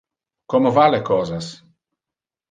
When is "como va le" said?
0.53-1.01